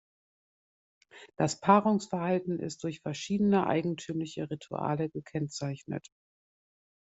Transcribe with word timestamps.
Das 1.37 1.59
Paarungsverhalten 1.59 2.57
ist 2.57 2.83
durch 2.83 3.01
verschiedene 3.01 3.67
eigentümliche 3.67 4.49
Rituale 4.49 5.11
gekennzeichnet. 5.11 6.07